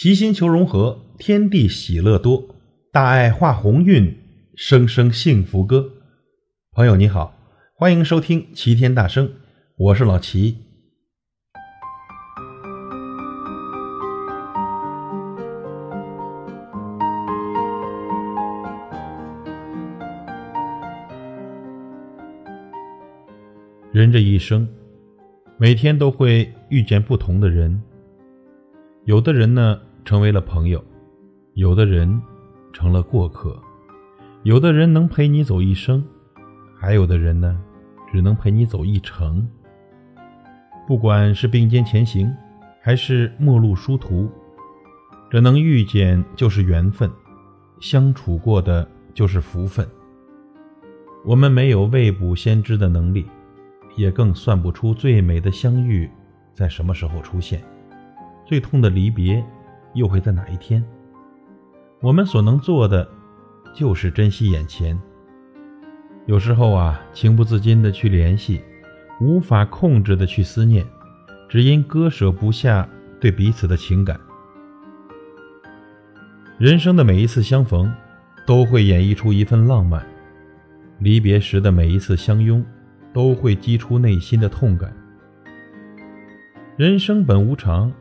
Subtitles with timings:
[0.00, 2.54] 齐心求融合，天地喜乐多，
[2.92, 4.16] 大爱化鸿运，
[4.54, 5.90] 声声幸福歌。
[6.70, 7.36] 朋友你好，
[7.74, 9.28] 欢迎收听齐天大圣，
[9.76, 10.56] 我是老齐。
[23.90, 24.68] 人这一生，
[25.56, 27.82] 每天都会遇见不同的人，
[29.04, 29.80] 有的人呢。
[30.04, 30.82] 成为了朋友，
[31.54, 32.20] 有的人
[32.72, 33.60] 成了过客，
[34.42, 36.04] 有的人能陪你走一生，
[36.78, 37.60] 还有的人呢，
[38.10, 39.46] 只能陪你走一程。
[40.86, 42.34] 不管是并肩前行，
[42.80, 44.30] 还是陌路殊途，
[45.30, 47.10] 这能遇见就是缘分，
[47.80, 49.86] 相处过的就是福分。
[51.26, 53.26] 我们没有未卜先知的能力，
[53.96, 56.08] 也更算不出最美的相遇
[56.54, 57.62] 在什么时候出现，
[58.46, 59.44] 最痛的离别。
[59.94, 60.84] 又会在哪一天？
[62.00, 63.08] 我们所能做的，
[63.74, 64.98] 就是珍惜眼前。
[66.26, 68.60] 有时候啊，情不自禁的去联系，
[69.20, 70.86] 无法控制的去思念，
[71.48, 74.18] 只因割舍不下对彼此的情感。
[76.58, 77.92] 人生的每一次相逢，
[78.46, 80.00] 都会演绎出一份浪漫；
[80.98, 82.64] 离别时的每一次相拥，
[83.12, 84.92] 都会激出内心的痛感。
[86.76, 87.92] 人生本无常。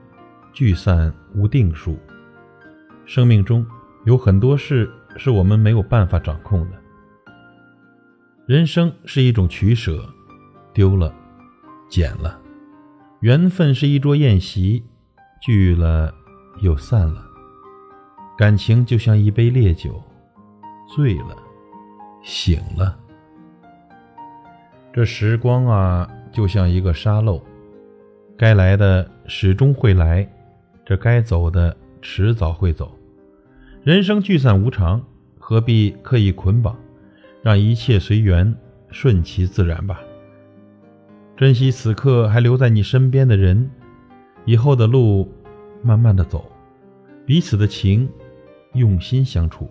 [0.58, 2.00] 聚散无定数，
[3.05, 3.63] 生命中
[4.05, 6.77] 有很多事是我们没有办法掌控的。
[8.47, 10.03] 人生是一种取舍，
[10.73, 11.14] 丢了，
[11.88, 12.41] 捡了；
[13.19, 14.83] 缘分是一桌宴席，
[15.44, 16.11] 聚了
[16.64, 17.21] 又散了；
[18.36, 20.02] 感情就像一杯烈酒，
[20.88, 21.38] 醉了，
[22.23, 22.97] 醒了。
[24.92, 27.45] 这时光啊，就像一个沙漏，
[28.36, 30.27] 该来的始终会来。
[30.88, 32.97] 这该走的迟早会走，
[33.83, 35.05] 人生聚散无常，
[35.38, 36.77] 何必刻意捆绑？
[37.41, 38.55] 让一切随缘，
[38.89, 39.99] 顺其自然吧。
[41.36, 43.70] 珍惜此刻还留在你身边的人，
[44.45, 45.30] 以后的路
[45.83, 46.49] 慢慢的走，
[47.25, 48.09] 彼此的情
[48.71, 49.69] 用心相处。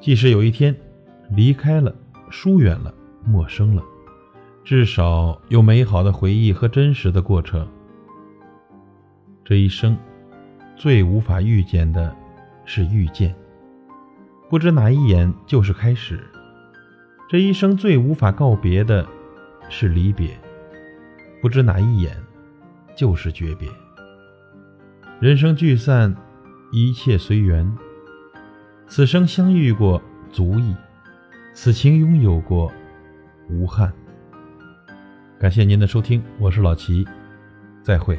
[0.00, 0.74] 即使有一天
[1.30, 1.94] 离开了、
[2.30, 2.92] 疏远了、
[3.24, 3.84] 陌生了，
[4.64, 7.64] 至少有美好的回忆和真实的过程。
[9.44, 9.94] 这一生，
[10.74, 12.16] 最无法遇见的
[12.64, 13.34] 是遇见，
[14.48, 16.16] 不知哪一眼就是开始；
[17.28, 19.06] 这一生最无法告别的
[19.68, 20.30] 是离别，
[21.42, 22.16] 不知哪一眼
[22.96, 23.68] 就是诀别。
[25.20, 26.16] 人生聚散，
[26.72, 27.70] 一切随缘。
[28.86, 30.00] 此生相遇过
[30.32, 30.74] 足矣，
[31.52, 32.72] 此情拥有过
[33.50, 33.92] 无憾。
[35.38, 37.06] 感谢您的收听，我是老齐，
[37.82, 38.18] 再会。